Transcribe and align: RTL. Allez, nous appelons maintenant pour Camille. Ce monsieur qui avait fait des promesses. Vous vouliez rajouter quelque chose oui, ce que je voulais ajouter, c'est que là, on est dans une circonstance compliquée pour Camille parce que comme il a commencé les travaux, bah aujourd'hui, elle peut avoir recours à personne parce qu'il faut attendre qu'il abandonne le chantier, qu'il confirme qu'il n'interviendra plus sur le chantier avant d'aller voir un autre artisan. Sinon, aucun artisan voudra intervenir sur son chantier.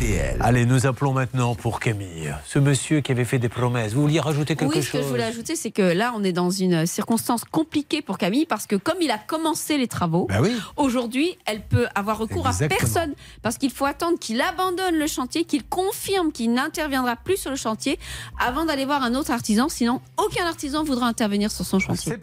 RTL. 0.00 0.36
Allez, 0.40 0.66
nous 0.66 0.86
appelons 0.86 1.12
maintenant 1.12 1.54
pour 1.54 1.78
Camille. 1.78 2.34
Ce 2.46 2.58
monsieur 2.58 3.00
qui 3.00 3.12
avait 3.12 3.24
fait 3.24 3.38
des 3.38 3.48
promesses. 3.48 3.92
Vous 3.92 4.02
vouliez 4.02 4.20
rajouter 4.20 4.56
quelque 4.56 4.74
chose 4.74 4.82
oui, 4.82 4.86
ce 4.86 4.92
que 4.92 5.02
je 5.02 5.08
voulais 5.08 5.24
ajouter, 5.24 5.56
c'est 5.56 5.70
que 5.70 5.82
là, 5.82 6.12
on 6.16 6.24
est 6.24 6.32
dans 6.32 6.50
une 6.50 6.86
circonstance 6.86 7.44
compliquée 7.44 8.02
pour 8.02 8.18
Camille 8.18 8.46
parce 8.46 8.66
que 8.66 8.76
comme 8.76 8.96
il 9.00 9.10
a 9.10 9.18
commencé 9.18 9.76
les 9.76 9.88
travaux, 9.88 10.26
bah 10.28 10.40
aujourd'hui, 10.76 11.36
elle 11.46 11.60
peut 11.60 11.86
avoir 11.94 12.18
recours 12.18 12.46
à 12.46 12.52
personne 12.68 13.14
parce 13.42 13.58
qu'il 13.58 13.70
faut 13.70 13.84
attendre 13.84 14.18
qu'il 14.18 14.40
abandonne 14.40 14.96
le 14.96 15.06
chantier, 15.06 15.44
qu'il 15.44 15.64
confirme 15.64 16.32
qu'il 16.32 16.52
n'interviendra 16.52 17.16
plus 17.16 17.36
sur 17.36 17.50
le 17.50 17.56
chantier 17.56 17.98
avant 18.38 18.64
d'aller 18.64 18.86
voir 18.86 19.02
un 19.02 19.14
autre 19.14 19.30
artisan. 19.30 19.68
Sinon, 19.68 20.00
aucun 20.16 20.46
artisan 20.46 20.82
voudra 20.82 21.06
intervenir 21.06 21.50
sur 21.50 21.64
son 21.66 21.78
chantier. 21.78 22.14